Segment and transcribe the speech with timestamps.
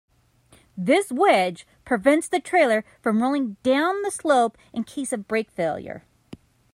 [0.75, 6.05] This wedge prevents the trailer from rolling down the slope in case of brake failure.